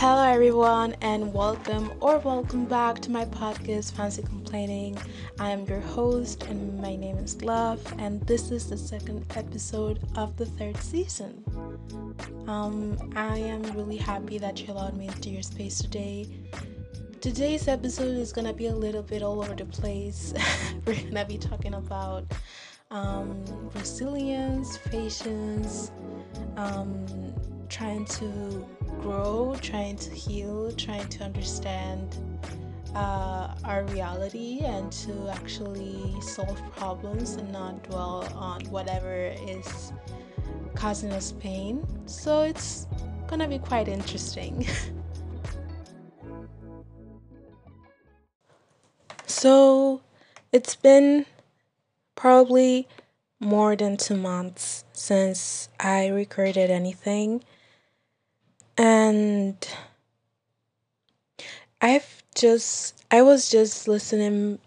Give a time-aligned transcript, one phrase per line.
[0.00, 4.96] Hello, everyone, and welcome or welcome back to my podcast, Fancy Complaining.
[5.40, 9.98] I am your host, and my name is Love, and this is the second episode
[10.14, 11.42] of the third season.
[12.46, 16.28] Um, I am really happy that you allowed me into your space today.
[17.20, 20.32] Today's episode is gonna be a little bit all over the place.
[20.86, 22.24] We're gonna be talking about
[22.92, 23.44] um,
[23.74, 25.90] resilience, patience,
[26.56, 27.04] um,
[27.68, 28.64] trying to
[29.00, 32.16] grow, trying to heal, trying to understand
[32.94, 39.92] uh, our reality and to actually solve problems and not dwell on whatever is
[40.74, 41.86] causing us pain.
[42.06, 42.86] So it's
[43.26, 44.66] gonna be quite interesting.
[49.26, 50.00] so
[50.52, 51.26] it's been
[52.14, 52.88] probably
[53.40, 57.44] more than two months since I recorded anything.
[58.78, 59.56] And
[61.80, 64.60] I've just, I was just listening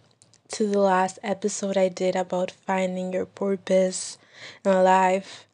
[0.49, 4.17] to the last episode I did about finding your purpose
[4.65, 5.47] in life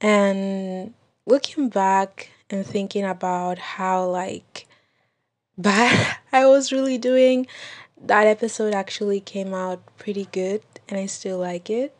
[0.00, 0.92] and
[1.24, 4.66] looking back and thinking about how, like,
[5.58, 7.46] bad I was really doing.
[8.02, 11.94] That episode actually came out pretty good and I still like it.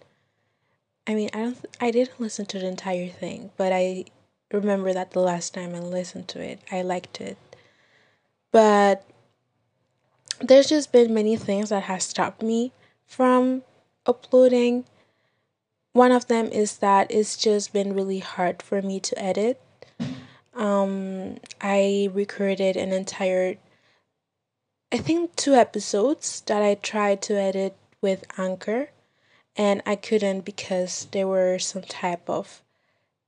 [1.07, 4.07] I mean, I don't I didn't listen to the entire thing, but I
[4.53, 7.39] remember that the last time I listened to it, I liked it.
[8.53, 9.05] But
[10.41, 12.73] there's just been many things that has stopped me
[13.07, 13.63] from
[14.07, 14.85] uploading.
[15.93, 19.61] One of them is that it's just been really hard for me to edit.
[20.55, 23.57] Um, I recorded an entire,
[24.93, 28.91] I think, two episodes that I tried to edit with Anchor,
[29.57, 32.63] and I couldn't because there were some type of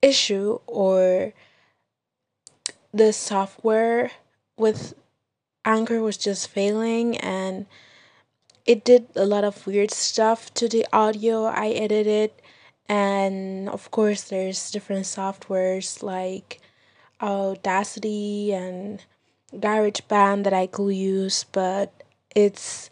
[0.03, 1.33] issue or
[2.93, 4.11] the software
[4.57, 4.93] with
[5.65, 7.65] Anchor was just failing and
[8.65, 12.31] it did a lot of weird stuff to the audio I edited.
[12.87, 16.59] And of course there's different softwares like
[17.21, 19.01] Audacity and
[19.55, 22.03] GarageBand that I could use but
[22.35, 22.89] it's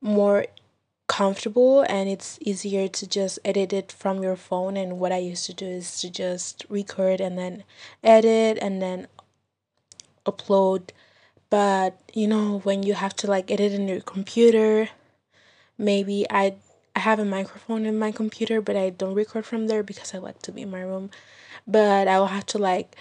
[0.00, 0.46] more
[1.06, 4.76] comfortable and it's easier to just edit it from your phone.
[4.76, 7.64] And what I used to do is to just record and then
[8.02, 9.06] edit and then
[10.24, 10.90] upload.
[11.48, 14.88] But you know when you have to like edit in your computer
[15.78, 16.54] maybe I
[16.94, 20.18] I have a microphone in my computer but I don't record from there because I
[20.18, 21.10] like to be in my room.
[21.66, 22.96] But I will have to like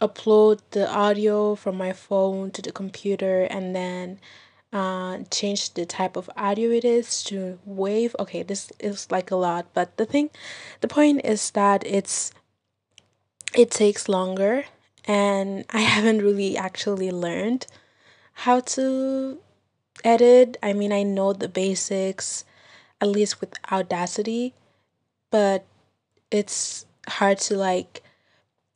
[0.00, 4.18] upload the audio from my phone to the computer and then
[4.74, 8.16] uh, change the type of audio it is to wave.
[8.18, 10.30] Okay, this is like a lot, but the thing,
[10.80, 12.32] the point is that it's
[13.56, 14.64] it takes longer,
[15.04, 17.66] and I haven't really actually learned
[18.32, 19.38] how to
[20.02, 20.56] edit.
[20.60, 22.44] I mean, I know the basics,
[23.00, 24.54] at least with Audacity,
[25.30, 25.64] but
[26.32, 28.02] it's hard to like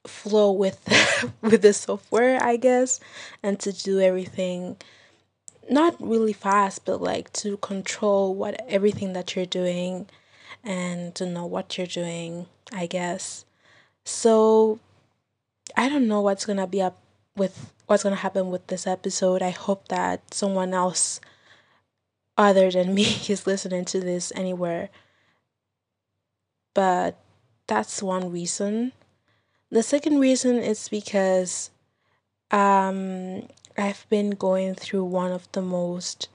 [0.06, 0.78] flow with
[1.42, 3.00] with the software, I guess,
[3.42, 4.76] and to do everything
[5.70, 10.08] not really fast, but like to control what everything that you're doing
[10.64, 13.44] and to know what you're doing, I guess.
[14.04, 14.80] So
[15.76, 16.98] I don't know what's gonna be up
[17.36, 19.42] with what's gonna happen with this episode.
[19.42, 21.20] I hope that someone else
[22.36, 24.88] other than me is listening to this anywhere.
[26.74, 27.18] But
[27.66, 28.92] that's one reason.
[29.70, 31.70] The second reason is because
[32.50, 33.46] um
[33.78, 36.28] I've been going through one of the most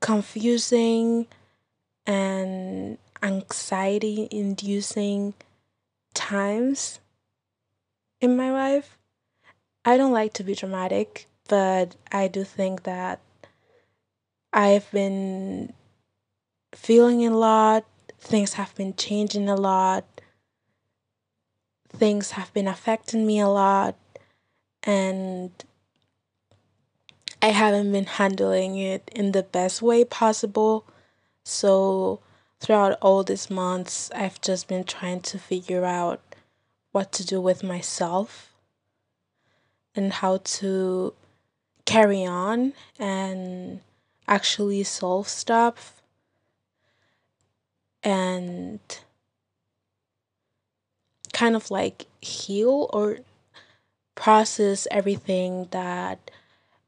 [0.00, 1.28] confusing
[2.04, 5.34] and anxiety inducing
[6.12, 6.98] times
[8.20, 8.98] in my life.
[9.84, 13.20] I don't like to be dramatic, but I do think that
[14.52, 15.72] I've been
[16.74, 17.84] feeling a lot,
[18.18, 20.04] things have been changing a lot,
[21.88, 23.94] things have been affecting me a lot,
[24.82, 25.52] and
[27.42, 30.84] I haven't been handling it in the best way possible.
[31.44, 32.20] So,
[32.60, 36.20] throughout all these months, I've just been trying to figure out
[36.92, 38.52] what to do with myself
[39.94, 41.14] and how to
[41.84, 43.80] carry on and
[44.26, 46.02] actually solve stuff
[48.02, 48.80] and
[51.32, 53.18] kind of like heal or
[54.14, 56.30] process everything that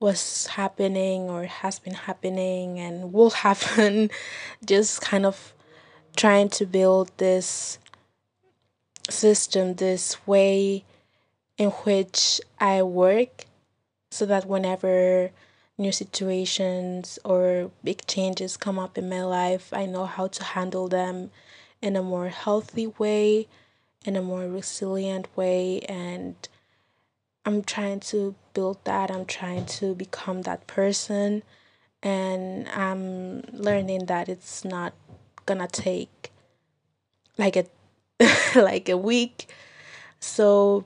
[0.00, 4.10] was happening or has been happening and will happen
[4.64, 5.52] just kind of
[6.16, 7.78] trying to build this
[9.08, 10.84] system this way
[11.56, 13.46] in which i work
[14.10, 15.30] so that whenever
[15.78, 20.88] new situations or big changes come up in my life, I know how to handle
[20.88, 21.30] them
[21.80, 23.46] in a more healthy way,
[24.04, 26.34] in a more resilient way, and
[27.48, 29.10] I'm trying to build that.
[29.10, 31.42] I'm trying to become that person,
[32.02, 34.92] and I'm learning that it's not
[35.46, 36.30] gonna take
[37.38, 37.64] like a
[38.54, 39.48] like a week.
[40.20, 40.84] So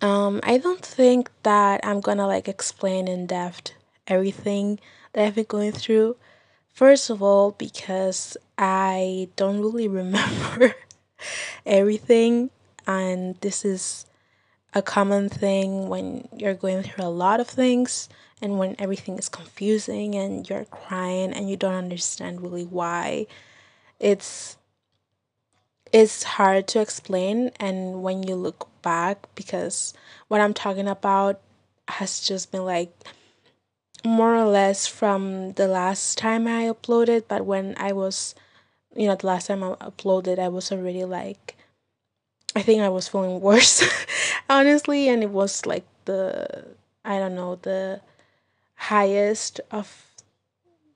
[0.00, 3.72] um, I don't think that I'm gonna like explain in depth
[4.06, 4.80] everything
[5.12, 6.16] that I've been going through.
[6.72, 10.76] First of all, because I don't really remember
[11.66, 12.48] everything,
[12.86, 14.06] and this is
[14.74, 18.08] a common thing when you're going through a lot of things
[18.40, 23.26] and when everything is confusing and you're crying and you don't understand really why.
[24.00, 24.56] It's
[25.92, 29.92] it's hard to explain and when you look back because
[30.28, 31.40] what I'm talking about
[31.86, 32.92] has just been like
[34.04, 38.34] more or less from the last time I uploaded, but when I was
[38.94, 41.56] you know, the last time I uploaded I was already like
[42.54, 43.82] I think I was feeling worse
[44.48, 46.66] honestly and it was like the
[47.04, 48.00] I don't know, the
[48.74, 50.06] highest of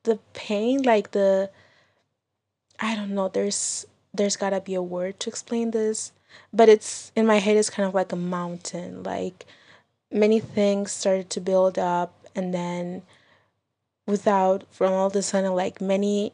[0.04, 1.50] the pain, like the
[2.78, 6.12] I don't know, there's there's gotta be a word to explain this,
[6.52, 9.02] but it's in my head it's kind of like a mountain.
[9.02, 9.46] Like
[10.10, 13.02] many things started to build up and then
[14.06, 16.32] without from all of a sudden like many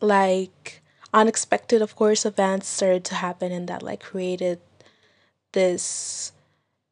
[0.00, 4.60] like unexpected of course events started to happen and that like created
[5.52, 6.32] this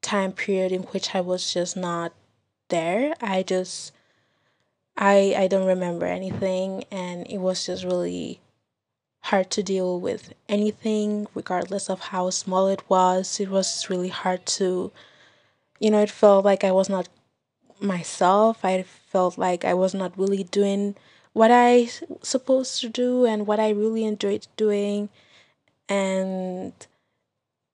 [0.02, 2.12] time period in which I was just not
[2.68, 3.14] there.
[3.20, 3.92] I just
[4.96, 8.40] I I don't remember anything and it was just really
[9.20, 13.40] hard to deal with anything regardless of how small it was.
[13.40, 14.92] It was really hard to
[15.80, 17.08] you know, it felt like I was not
[17.80, 18.64] myself.
[18.64, 20.94] I felt like I was not really doing
[21.34, 21.90] what I
[22.22, 25.10] supposed to do and what I really enjoyed doing
[25.88, 26.72] and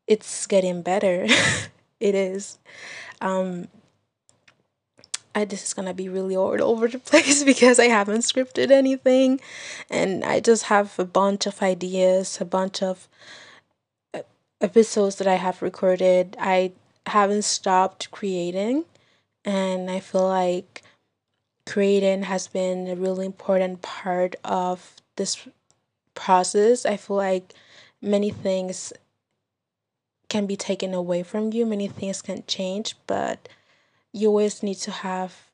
[0.08, 1.26] it's getting better.
[2.00, 2.58] it is.
[3.20, 3.68] Um
[5.32, 9.40] I, this is gonna be really all over the place because I haven't scripted anything
[9.88, 13.06] and I just have a bunch of ideas, a bunch of
[14.60, 16.36] episodes that I have recorded.
[16.40, 16.72] I
[17.06, 18.84] haven't stopped creating
[19.44, 20.82] and I feel like
[21.66, 25.46] creating has been a really important part of this
[26.14, 26.84] process.
[26.84, 27.54] I feel like
[28.02, 28.92] many things
[30.28, 33.48] can be taken away from you, many things can change, but
[34.12, 35.50] you always need to have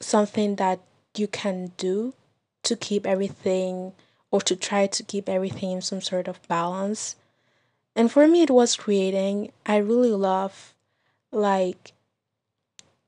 [0.00, 0.80] something that
[1.16, 2.14] you can do
[2.62, 3.92] to keep everything
[4.30, 7.16] or to try to keep everything in some sort of balance.
[7.94, 9.52] And for me, it was creating.
[9.66, 10.74] I really love
[11.30, 11.92] like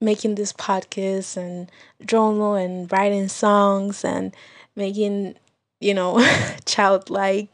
[0.05, 1.71] making this podcast and
[2.05, 4.35] journal and writing songs and
[4.77, 5.37] making,
[5.81, 6.25] you know,
[6.65, 7.49] childlike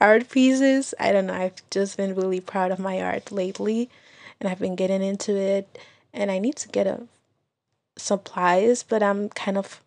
[0.00, 0.94] art pieces.
[0.98, 1.34] I don't know.
[1.34, 3.90] I've just been really proud of my art lately
[4.40, 5.78] and I've been getting into it
[6.12, 7.06] and I need to get a
[7.96, 9.80] supplies, but I'm kind of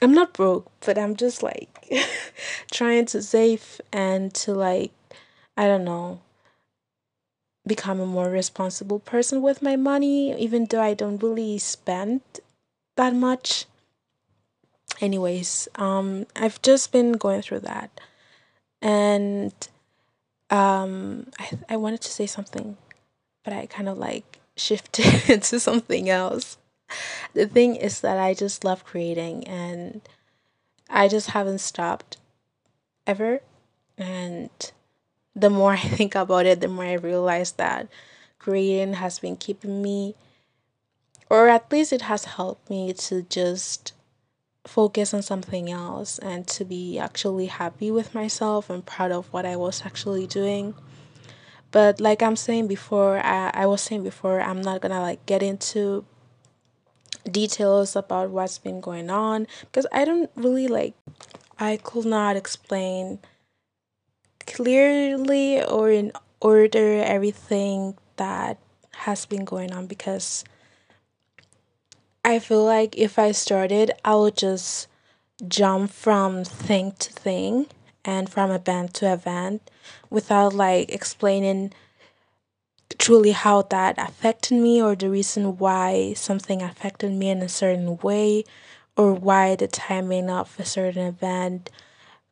[0.00, 1.92] I'm not broke, but I'm just like
[2.70, 4.92] trying to save and to like
[5.56, 6.20] I don't know
[7.66, 12.20] become a more responsible person with my money even though I don't really spend
[12.96, 13.66] that much.
[15.00, 17.90] Anyways, um I've just been going through that.
[18.80, 19.52] And
[20.50, 22.76] um I I wanted to say something,
[23.44, 26.58] but I kind of like shifted into something else.
[27.34, 30.00] The thing is that I just love creating and
[30.88, 32.16] I just haven't stopped
[33.06, 33.40] ever.
[33.98, 34.50] And
[35.36, 37.88] the more I think about it, the more I realize that
[38.38, 40.14] creating has been keeping me,
[41.28, 43.92] or at least it has helped me to just
[44.66, 49.46] focus on something else and to be actually happy with myself and proud of what
[49.46, 50.74] I was actually doing.
[51.70, 55.42] But like I'm saying before, I, I was saying before, I'm not gonna like get
[55.42, 56.04] into
[57.30, 60.94] details about what's been going on because I don't really like
[61.58, 63.18] I could not explain
[64.46, 68.58] clearly or in order everything that
[68.92, 70.44] has been going on because
[72.24, 74.88] I feel like if I started, I would just
[75.46, 77.66] jump from thing to thing
[78.04, 79.70] and from event to event
[80.10, 81.72] without like explaining
[82.98, 87.96] truly how that affected me or the reason why something affected me in a certain
[87.98, 88.44] way
[88.96, 91.70] or why the timing of a certain event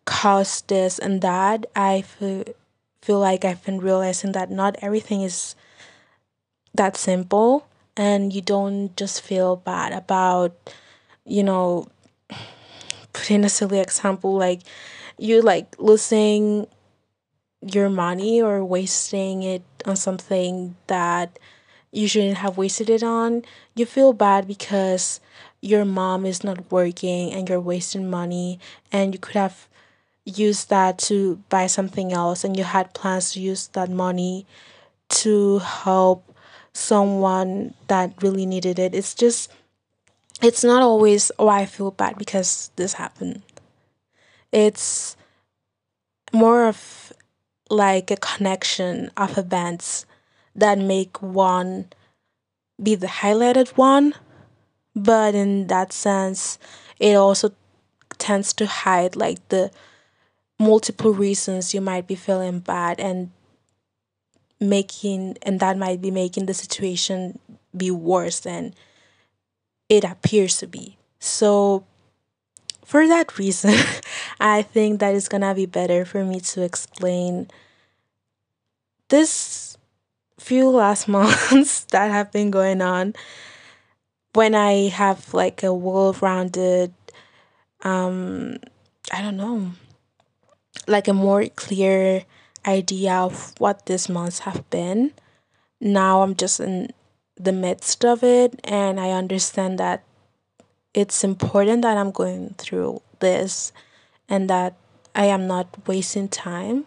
[0.05, 2.45] caused this and that i feel,
[3.03, 5.55] feel like i've been realizing that not everything is
[6.75, 10.53] that simple and you don't just feel bad about
[11.25, 11.87] you know
[13.13, 14.61] putting a silly example like
[15.19, 16.67] you like losing
[17.63, 21.39] your money or wasting it on something that
[21.93, 23.43] you shouldn't have wasted it on
[23.75, 25.21] you feel bad because
[25.61, 28.59] your mom is not working and you're wasting money
[28.93, 29.69] and you could have
[30.25, 34.47] used that to buy something else and you had plans to use that money
[35.09, 36.35] to help
[36.73, 38.95] someone that really needed it.
[38.95, 39.51] It's just,
[40.43, 43.43] it's not always, oh, I feel bad because this happened.
[44.51, 45.17] It's
[46.33, 47.13] more of
[47.71, 50.07] like a connection of events
[50.55, 51.89] that make one
[52.83, 54.15] be the highlighted one.
[54.97, 56.59] But in that sense,
[56.99, 57.53] it also
[58.19, 59.71] tends to hide like the
[60.59, 63.31] multiple reasons you might be feeling bad and
[64.61, 67.39] making and that might be making the situation
[67.77, 68.75] be worse than
[69.89, 70.97] it appears to be.
[71.19, 71.85] So
[72.85, 73.75] for that reason,
[74.41, 77.49] I think that it's gonna be better for me to explain
[79.09, 79.77] this
[80.39, 83.15] few last months that have been going on
[84.35, 86.93] when I have like a well rounded
[87.83, 88.57] um
[89.13, 89.73] I don't know
[90.87, 92.25] like a more clear
[92.67, 95.13] idea of what these months have been.
[95.81, 96.91] Now I'm just in
[97.37, 100.05] the midst of it, and I understand that
[100.95, 103.73] it's important that I'm going through this
[104.29, 104.75] and that
[105.15, 106.87] I am not wasting time,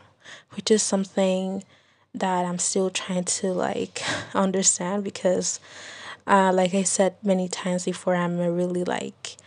[0.51, 1.63] which is something
[2.13, 4.01] that I'm still trying to like
[4.34, 5.60] understand because
[6.25, 9.38] uh like I said many times before I'm a really like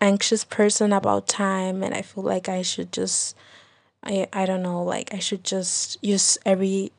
[0.00, 3.36] anxious person about time and I feel like I should just
[4.08, 6.92] I I don't know, like I should just use every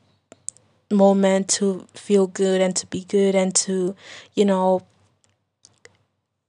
[0.92, 3.96] moment to feel good and to be good and to,
[4.36, 4.84] you know,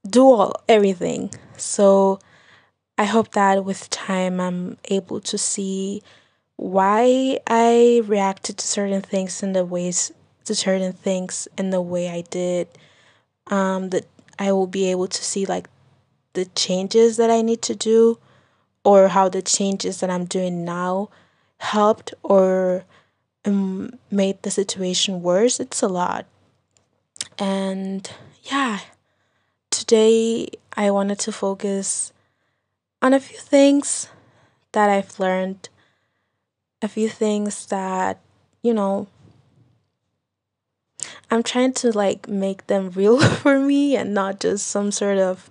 [0.07, 1.31] do all everything.
[1.57, 2.19] So
[2.97, 6.01] I hope that with time I'm able to see
[6.57, 10.11] why I reacted to certain things in the ways
[10.45, 12.67] to certain things in the way I did.
[13.47, 14.05] Um that
[14.37, 15.67] I will be able to see like
[16.33, 18.17] the changes that I need to do
[18.83, 21.09] or how the changes that I'm doing now
[21.59, 22.85] helped or
[23.45, 25.59] um, made the situation worse.
[25.59, 26.25] It's a lot.
[27.37, 28.09] And
[28.43, 28.79] yeah,
[29.69, 32.11] today I wanted to focus
[33.01, 34.07] on a few things
[34.73, 35.69] that I've learned,
[36.81, 38.19] a few things that,
[38.61, 39.07] you know,
[41.29, 45.49] I'm trying to like make them real for me and not just some sort of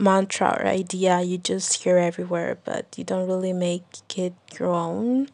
[0.00, 3.84] mantra or idea you just hear everywhere, but you don't really make
[4.16, 5.28] it your own.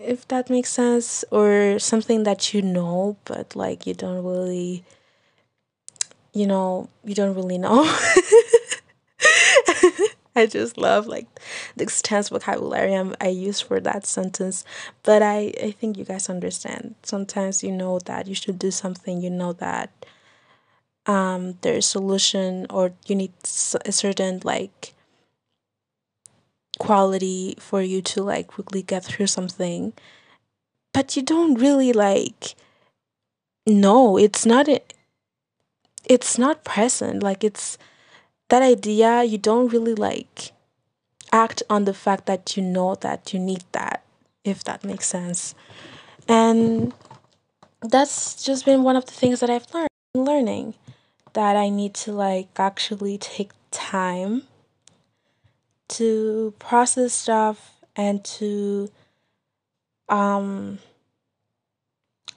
[0.00, 4.84] If that makes sense, or something that you know, but like you don't really,
[6.32, 7.84] you know, you don't really know.
[10.36, 11.26] I just love like
[11.76, 14.64] the extensive vocabulary I use for that sentence,
[15.02, 16.94] but I I think you guys understand.
[17.02, 19.90] Sometimes you know that you should do something, you know that
[21.10, 23.32] um there's solution or you need
[23.90, 24.94] a certain like
[26.78, 29.92] quality for you to like quickly get through something.
[30.94, 32.54] But you don't really like
[33.66, 34.66] no it's not
[36.14, 37.22] it's not present.
[37.22, 37.78] Like it's
[38.48, 40.52] that idea you don't really like
[41.32, 44.02] act on the fact that you know that you need that
[44.44, 45.54] if that makes sense.
[46.28, 46.92] And
[47.82, 50.74] that's just been one of the things that i've learned learning
[51.34, 54.42] that I need to like actually take time
[55.88, 58.88] to process stuff and to
[60.08, 60.78] um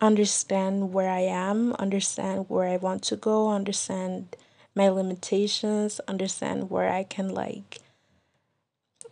[0.02, 4.36] understand where I am, understand where I want to go, understand
[4.76, 7.80] my limitations, understand where I can like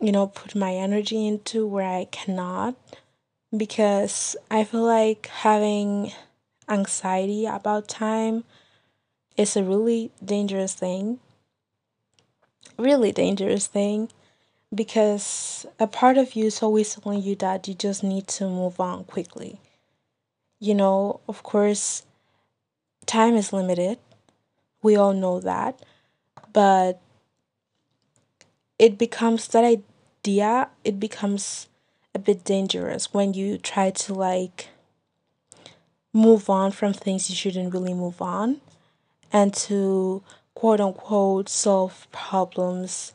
[0.00, 2.76] you know put my energy into where I cannot.
[3.54, 6.12] Because I feel like having
[6.68, 8.44] anxiety about time
[9.36, 11.18] it's a really dangerous thing.
[12.78, 14.08] Really dangerous thing
[14.74, 18.80] because a part of you is always telling you that you just need to move
[18.80, 19.60] on quickly.
[20.58, 22.04] You know, of course,
[23.04, 23.98] time is limited.
[24.82, 25.80] We all know that.
[26.52, 27.00] But
[28.78, 31.68] it becomes that idea, it becomes
[32.14, 34.68] a bit dangerous when you try to like
[36.12, 38.60] move on from things you shouldn't really move on
[39.32, 40.22] and to
[40.54, 43.14] quote unquote solve problems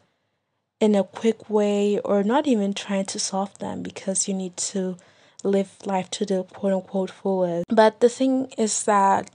[0.80, 4.98] in a quick way or not even trying to solve them because you need to
[5.44, 7.66] live life to the quote unquote fullest.
[7.70, 9.30] But the thing is that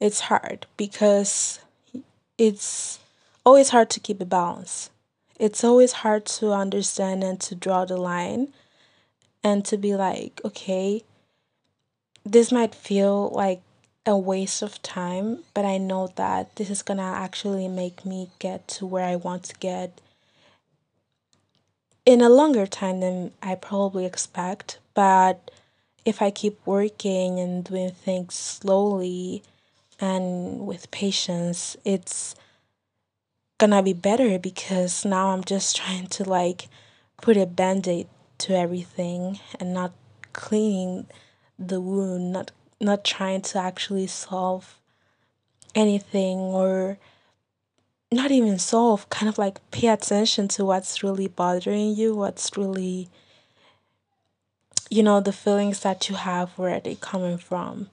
[0.00, 1.60] it's hard because
[2.38, 2.98] it's
[3.44, 4.90] always hard to keep a balance.
[5.38, 8.52] It's always hard to understand and to draw the line
[9.42, 11.02] and to be like, okay,
[12.24, 13.60] this might feel like
[14.06, 18.68] a waste of time, but I know that this is gonna actually make me get
[18.68, 20.00] to where I want to get
[22.06, 24.78] in a longer time than I probably expect.
[24.94, 25.50] But
[26.04, 29.42] if I keep working and doing things slowly
[30.00, 32.36] and with patience, it's
[33.58, 36.68] gonna be better because now I'm just trying to like
[37.20, 38.06] put a band aid
[38.38, 39.92] to everything and not
[40.32, 41.06] cleaning
[41.58, 44.78] the wound, not not trying to actually solve
[45.74, 46.98] anything or
[48.12, 53.08] not even solve, kind of like pay attention to what's really bothering you, what's really
[54.90, 57.90] you know, the feelings that you have, where are they coming from?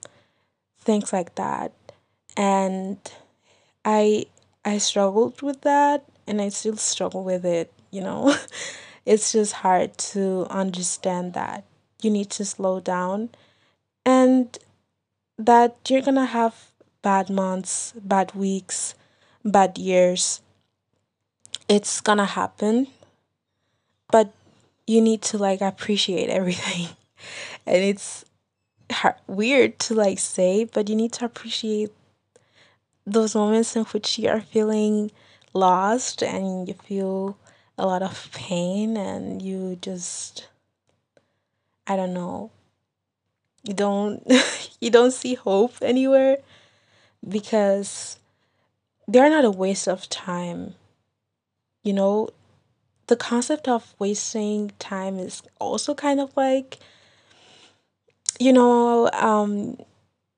[0.79, 1.73] Things like that.
[2.37, 2.97] And
[3.83, 4.25] I
[4.65, 8.35] I struggled with that and I still struggle with it, you know.
[9.05, 11.63] it's just hard to understand that
[12.01, 13.29] you need to slow down
[14.05, 14.57] and
[15.45, 16.71] that you're gonna have
[17.01, 18.95] bad months, bad weeks,
[19.43, 20.41] bad years.
[21.67, 22.87] It's gonna happen,
[24.11, 24.31] but
[24.87, 26.89] you need to like appreciate everything.
[27.65, 28.25] and it's
[28.91, 31.91] hard, weird to like say, but you need to appreciate
[33.05, 35.11] those moments in which you are feeling
[35.53, 37.37] lost and you feel
[37.77, 40.47] a lot of pain and you just
[41.85, 42.51] I don't know
[43.63, 44.23] you don't
[44.81, 46.37] you don't see hope anywhere
[47.27, 48.19] because
[49.07, 50.75] they're not a waste of time.
[51.83, 52.29] You know,
[53.07, 56.77] the concept of wasting time is also kind of like
[58.39, 59.77] you know, um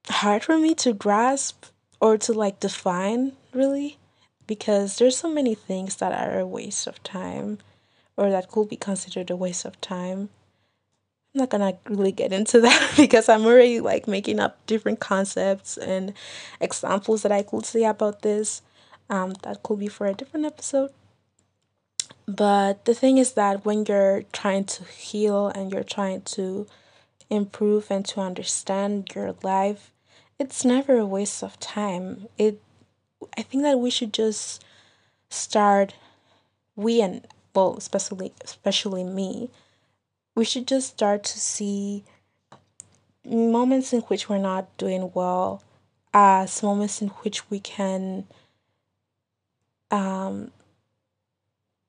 [0.10, 1.66] hard for me to grasp
[2.00, 3.98] or to like define really
[4.48, 7.58] because there's so many things that are a waste of time
[8.18, 10.30] or that could be considered a waste of time.
[11.36, 15.78] I'm not gonna really get into that because I'm already like making up different concepts
[15.78, 16.14] and
[16.62, 18.62] examples that I could say about this.
[19.10, 20.92] Um, that could be for a different episode.
[22.26, 26.66] But the thing is that when you're trying to heal and you're trying to
[27.30, 29.92] improve and to understand your life,
[30.40, 32.28] it's never a waste of time.
[32.38, 32.62] It
[33.38, 34.64] I think that we should just
[35.30, 35.96] start
[36.76, 39.50] we and well, especially especially me,
[40.36, 42.04] we should just start to see
[43.26, 45.64] moments in which we're not doing well
[46.14, 48.26] as moments in which we can
[49.90, 50.52] um,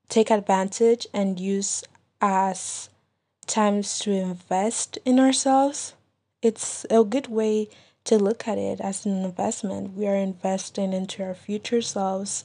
[0.08, 1.84] take advantage and use
[2.20, 2.88] as
[3.46, 5.94] times to invest in ourselves.
[6.40, 7.68] It's a good way
[8.04, 9.94] to look at it as an investment.
[9.94, 12.44] We are investing into our future selves,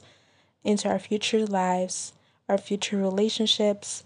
[0.64, 2.12] into our future lives,
[2.48, 4.04] our future relationships,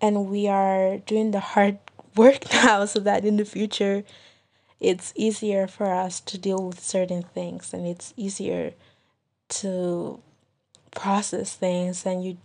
[0.00, 1.78] and we are doing the hard
[2.16, 4.02] work now so that in the future
[4.80, 8.72] it's easier for us to deal with certain things and it's easier
[9.48, 10.20] to
[10.90, 12.36] process things and you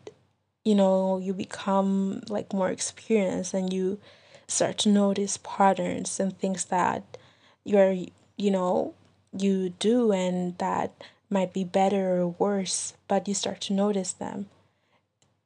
[0.64, 4.00] you know you become like more experienced and you
[4.48, 7.18] start to notice patterns and things that
[7.64, 7.96] you're
[8.38, 8.94] you know
[9.38, 10.92] you do and that
[11.30, 14.48] might be better or worse but you start to notice them.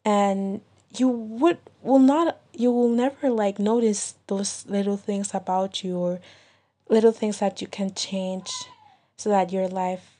[0.06, 0.62] And
[0.97, 6.19] you would will not you will never like notice those little things about you or
[6.89, 8.49] little things that you can change
[9.17, 10.17] so that your life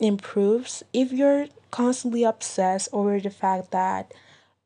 [0.00, 0.82] improves.
[0.92, 4.12] If you're constantly obsessed over the fact that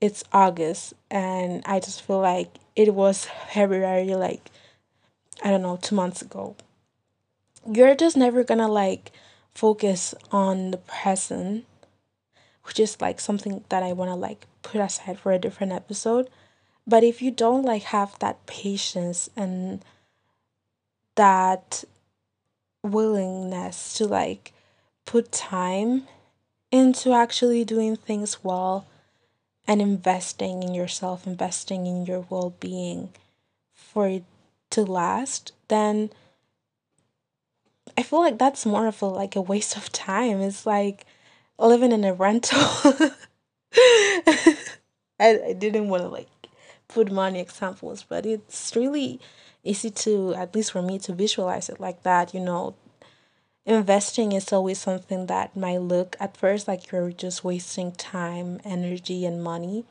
[0.00, 4.50] it's August and I just feel like it was February like
[5.42, 6.56] I don't know 2 months ago
[7.70, 9.12] you're just never gonna like
[9.54, 11.64] focus on the present
[12.66, 16.28] which is like something that I want to like put aside for a different episode.
[16.86, 19.84] But if you don't like have that patience and
[21.14, 21.84] that
[22.82, 24.52] willingness to like
[25.04, 26.06] put time
[26.70, 28.86] into actually doing things well
[29.66, 33.10] and investing in yourself, investing in your well being
[33.74, 34.24] for it
[34.70, 36.10] to last, then
[37.96, 40.40] I feel like that's more of a like a waste of time.
[40.40, 41.06] It's like
[41.58, 42.58] living in a rental.
[45.18, 46.28] I, I didn't want to like
[46.88, 49.20] put money examples, but it's really
[49.64, 52.34] easy to, at least for me, to visualize it like that.
[52.34, 52.74] You know,
[53.64, 59.24] investing is always something that might look at first like you're just wasting time, energy,
[59.24, 59.84] and money.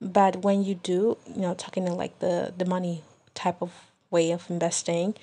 [0.00, 3.02] But when you do, you know, talking in like the, the money
[3.34, 3.72] type of
[4.10, 5.14] way of investing,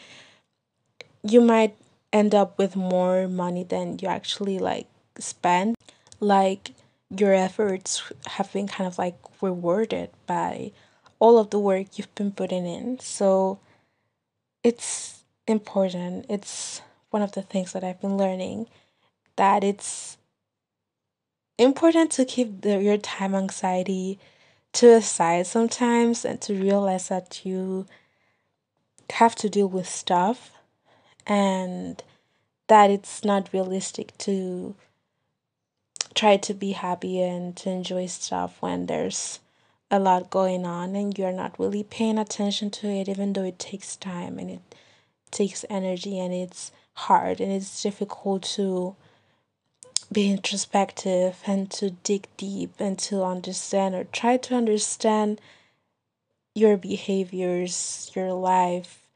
[1.23, 1.75] you might
[2.13, 4.87] end up with more money than you actually like
[5.21, 5.75] spend.
[6.19, 6.71] Like
[7.10, 10.71] your efforts have been kind of like rewarded by
[11.19, 12.99] all of the work you've been putting in.
[12.99, 13.60] So
[14.63, 16.25] it's important.
[16.29, 18.67] It's one of the things that I've been learning
[19.36, 20.17] that it's
[21.58, 24.19] important to keep the, your time anxiety
[24.73, 27.86] to a side sometimes and to realize that you
[29.12, 30.51] have to deal with stuff
[31.25, 32.03] and
[32.67, 34.75] that it's not realistic to
[36.15, 39.39] try to be happy and to enjoy stuff when there's
[39.91, 43.58] a lot going on and you're not really paying attention to it even though it
[43.58, 44.76] takes time and it
[45.32, 48.95] takes energy and it's hard and it's difficult to
[50.12, 55.39] be introspective and to dig deep and to understand or try to understand
[56.56, 59.08] your behaviors, your life,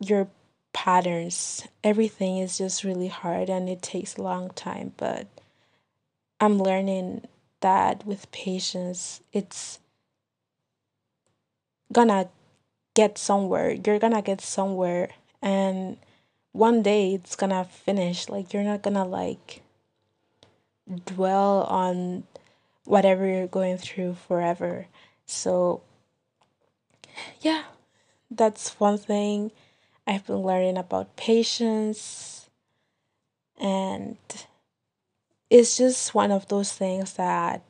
[0.00, 0.28] your
[0.72, 1.66] patterns.
[1.82, 5.26] Everything is just really hard and it takes a long time, but
[6.40, 7.26] I'm learning
[7.60, 9.80] that with patience, it's
[11.92, 12.28] gonna
[12.94, 13.72] get somewhere.
[13.72, 15.10] You're gonna get somewhere
[15.42, 15.96] and
[16.52, 18.28] one day it's gonna finish.
[18.28, 19.62] Like you're not gonna like
[21.04, 22.24] dwell on
[22.84, 24.86] whatever you're going through forever.
[25.26, 25.82] So,
[27.40, 27.64] yeah,
[28.30, 29.52] that's one thing
[30.06, 32.48] I've been learning about patience.
[33.60, 34.16] And
[35.50, 37.62] it's just one of those things that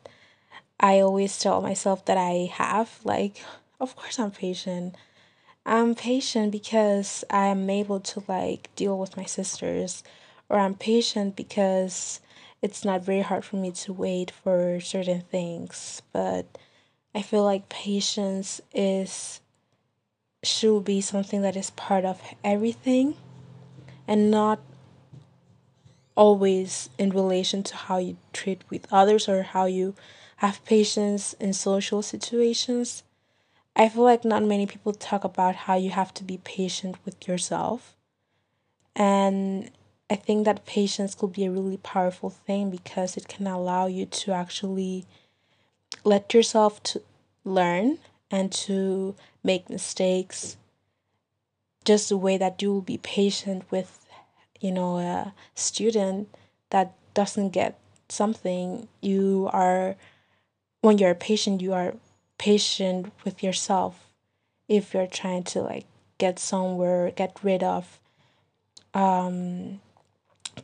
[0.80, 3.00] I always tell myself that I have.
[3.04, 3.42] Like,
[3.80, 4.94] of course, I'm patient.
[5.66, 10.02] I'm patient because I'm able to like deal with my sisters,
[10.48, 12.20] or I'm patient because
[12.62, 16.02] it's not very hard for me to wait for certain things.
[16.12, 16.46] But
[17.14, 19.40] I feel like patience is
[20.44, 23.16] should be something that is part of everything
[24.06, 24.60] and not
[26.18, 29.94] always in relation to how you treat with others or how you
[30.38, 33.04] have patience in social situations.
[33.76, 37.28] I feel like not many people talk about how you have to be patient with
[37.28, 37.96] yourself.
[38.96, 39.70] And
[40.10, 44.04] I think that patience could be a really powerful thing because it can allow you
[44.04, 45.06] to actually
[46.04, 47.02] let yourself to
[47.44, 50.56] learn and to make mistakes
[51.84, 54.04] just the way that you will be patient with
[54.60, 56.28] you know a student
[56.70, 59.96] that doesn't get something you are
[60.80, 61.94] when you're a patient you are
[62.38, 64.08] patient with yourself
[64.68, 65.86] if you're trying to like
[66.18, 67.98] get somewhere get rid of
[68.94, 69.80] um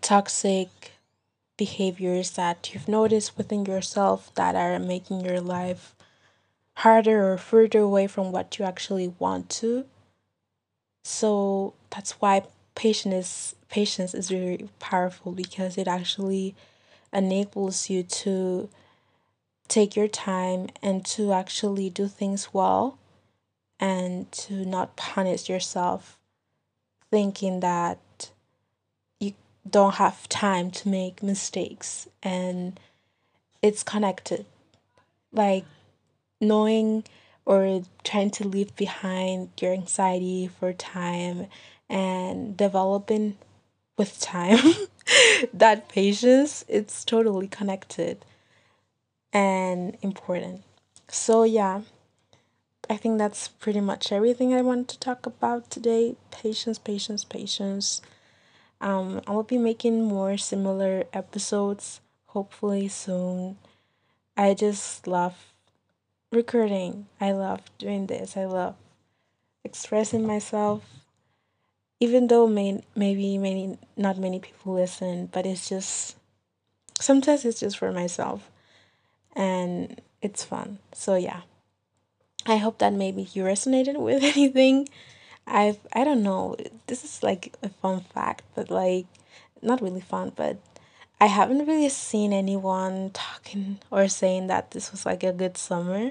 [0.00, 0.68] toxic
[1.56, 5.94] behaviors that you've noticed within yourself that are making your life
[6.78, 9.84] harder or further away from what you actually want to.
[11.04, 16.54] So that's why patience is patience is very powerful because it actually
[17.12, 18.68] enables you to
[19.68, 22.98] take your time and to actually do things well
[23.80, 26.18] and to not punish yourself
[27.10, 28.30] thinking that
[29.20, 29.32] you
[29.68, 32.78] don't have time to make mistakes and
[33.62, 34.44] it's connected.
[35.32, 35.64] Like
[36.40, 37.04] knowing
[37.46, 41.46] or trying to leave behind your anxiety for time
[41.88, 43.36] and developing
[43.96, 44.58] with time
[45.52, 48.24] that patience it's totally connected
[49.32, 50.62] and important
[51.08, 51.82] so yeah
[52.88, 58.00] i think that's pretty much everything i want to talk about today patience patience patience
[58.80, 63.56] um, I will be making more similar episodes hopefully soon.
[64.36, 65.54] I just love
[66.30, 67.06] recording.
[67.20, 68.36] I love doing this.
[68.36, 68.74] I love
[69.64, 71.03] expressing myself.
[72.04, 76.16] Even though may, maybe many not many people listen, but it's just
[77.00, 78.50] sometimes it's just for myself
[79.34, 80.78] and it's fun.
[80.92, 81.40] So yeah.
[82.46, 84.86] I hope that maybe you resonated with anything
[85.46, 86.56] I've I don't know.
[86.88, 89.06] This is like a fun fact, but like
[89.62, 90.58] not really fun, but
[91.20, 96.10] I haven't really seen anyone talking or saying that this was like a good summer.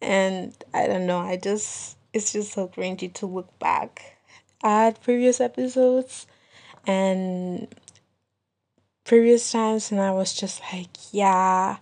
[0.00, 4.16] And I don't know, I just it's just so cringy to look back
[4.62, 6.26] at previous episodes
[6.86, 7.68] and
[9.04, 11.78] previous times and I was just like, yeah,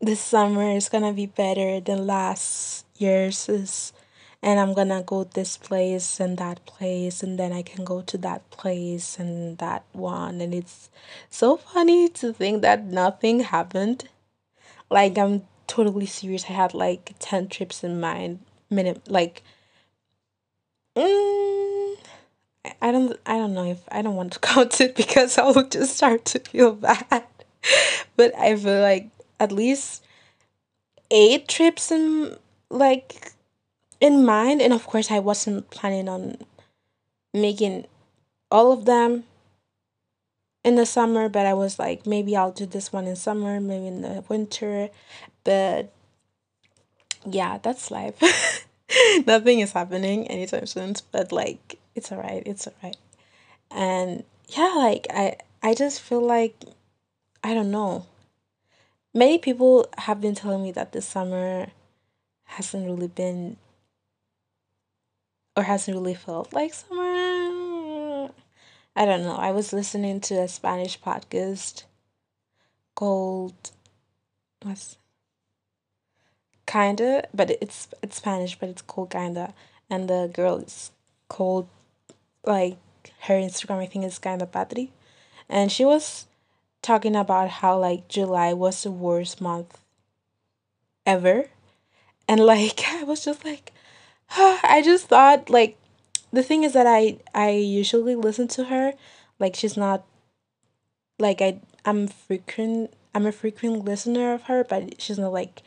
[0.00, 3.48] this summer is gonna be better than last year's
[4.44, 8.18] and I'm gonna go this place and that place, and then I can go to
[8.18, 10.42] that place and that one.
[10.42, 10.90] And it's
[11.30, 14.06] so funny to think that nothing happened.
[14.90, 16.44] Like, I'm totally serious.
[16.50, 19.42] I had like 10 trips in mind minute like
[20.96, 21.53] mm,
[22.80, 25.68] I don't I don't know if I don't want to count it because I will
[25.68, 27.24] just start to feel bad.
[28.16, 30.04] but I feel like at least
[31.10, 32.36] eight trips in
[32.70, 33.32] like
[34.00, 36.38] in mind and of course I wasn't planning on
[37.32, 37.86] making
[38.50, 39.24] all of them
[40.64, 43.86] in the summer, but I was like maybe I'll do this one in summer, maybe
[43.86, 44.88] in the winter,
[45.44, 45.92] but
[47.26, 48.66] yeah, that's life.
[49.26, 52.96] Nothing is happening anytime soon, but like it's alright, it's alright.
[53.70, 56.56] And yeah, like I I just feel like
[57.42, 58.06] I don't know.
[59.12, 61.68] Many people have been telling me that this summer
[62.44, 63.56] hasn't really been
[65.56, 68.30] or hasn't really felt like summer.
[68.96, 69.36] I don't know.
[69.36, 71.84] I was listening to a Spanish podcast
[72.94, 73.70] called
[74.62, 74.98] what's
[76.66, 79.52] kinda, but it's it's Spanish, but it's called kinda,
[79.90, 80.90] and the girl is
[81.28, 81.68] called
[82.46, 82.78] like
[83.22, 84.92] her Instagram I think is kinda Patri,
[85.48, 86.26] and she was
[86.82, 89.80] talking about how like July was the worst month
[91.06, 91.50] ever,
[92.28, 93.72] and like I was just like,
[94.30, 95.78] I just thought like
[96.32, 98.94] the thing is that I I usually listen to her,
[99.38, 100.04] like she's not
[101.18, 105.62] like I I'm frequent I'm a frequent listener of her, but she's not like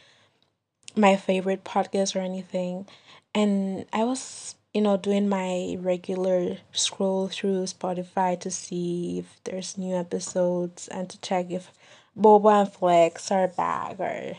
[0.98, 2.86] my favorite podcast or anything.
[3.34, 9.76] And I was, you know, doing my regular scroll through Spotify to see if there's
[9.76, 11.72] new episodes and to check if
[12.16, 14.38] Boba and Flex are back or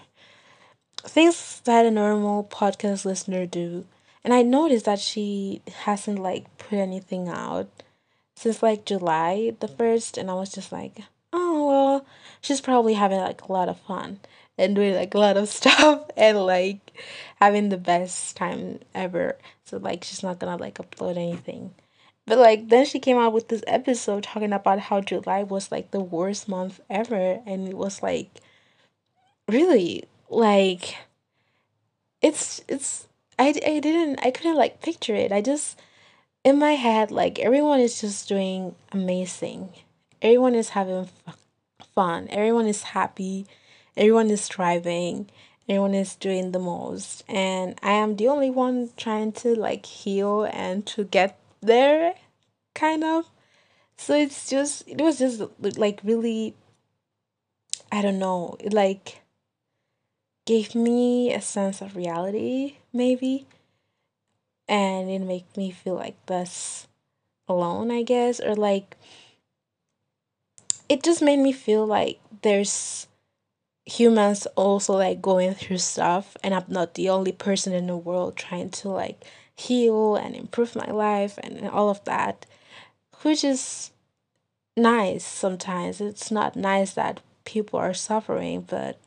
[0.98, 3.85] things that a normal podcast listener do.
[4.22, 7.68] And I noticed that she hasn't like put anything out
[8.37, 11.01] since like July the 1st and I was just like,
[11.33, 12.07] "Oh, well,
[12.40, 14.20] she's probably having like a lot of fun."
[14.59, 16.92] And doing like a lot of stuff and like
[17.37, 19.38] having the best time ever.
[19.64, 21.75] So like she's not gonna like upload anything.
[22.27, 25.92] But like then she came out with this episode talking about how July was like
[25.92, 28.29] the worst month ever and it was like
[29.49, 30.97] really like
[32.21, 33.07] it's it's
[33.38, 35.33] I, I didn't I couldn't like picture it.
[35.33, 35.79] I just
[36.44, 39.71] in my head like everyone is just doing amazing.
[40.21, 41.09] Everyone is having
[41.94, 42.27] fun.
[42.31, 43.47] Everyone is happy
[43.98, 45.28] everyone is striving
[45.68, 47.24] everyone is doing the most.
[47.28, 52.14] And i am the only one trying to like heal and to get there
[52.74, 53.26] kind of.
[53.96, 56.54] So it's just it was just like really
[57.90, 59.22] i don't know it like
[60.46, 63.46] gave me a sense of reality maybe.
[64.70, 66.87] And it made me feel like less
[67.48, 68.40] alone i guess.
[68.40, 68.96] Or like
[70.88, 73.08] it just made me feel like there's
[73.88, 78.37] humans also like going through stuff and i'm not the only person in the world
[78.37, 79.24] trying to like
[79.57, 82.46] heal and improve my life and all of that
[83.22, 83.90] which is
[84.77, 86.01] nice sometimes.
[86.01, 88.98] It's not nice that people are suffering but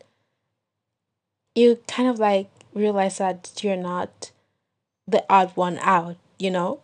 [1.56, 4.32] you kind of like realize that you're not
[5.08, 6.82] the odd one out you know?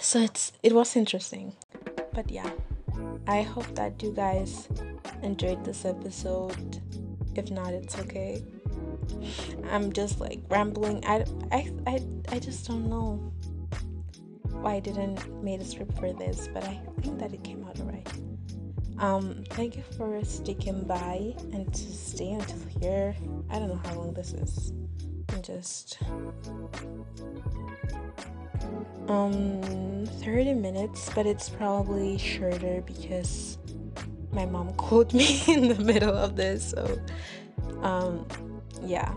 [0.00, 1.54] So it's it was interesting.
[2.12, 2.50] But yeah
[3.28, 4.68] i hope that you guys
[5.22, 6.80] enjoyed this episode.
[7.34, 8.42] If not, it's okay.
[9.70, 11.04] I'm just like rambling.
[11.04, 12.00] I, I, I,
[12.30, 13.32] I just don't know
[14.60, 17.78] why I didn't make a script for this, but I think that it came out
[17.80, 18.08] alright.
[18.98, 23.14] Um, thank you for sticking by and to stay until here.
[23.48, 24.72] I don't know how long this is.
[25.30, 25.98] I'm just
[29.08, 33.58] um 30 minutes, but it's probably shorter because
[34.38, 36.70] my mom called me in the middle of this.
[36.70, 37.00] So,
[37.82, 38.24] um,
[38.84, 39.12] yeah.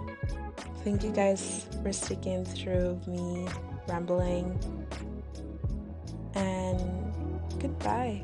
[0.84, 3.48] Thank you guys for sticking through me
[3.88, 4.58] rambling.
[6.34, 8.24] And goodbye.